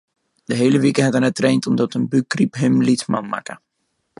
De 0.49 0.55
hiele 0.61 0.79
wike 0.83 1.03
hat 1.05 1.13
er 1.17 1.23
net 1.23 1.35
traind 1.39 1.67
omdat 1.69 1.95
in 1.97 2.09
bûkgryp 2.11 2.53
him 2.61 2.75
lytsman 2.87 3.27
makke. 3.33 3.55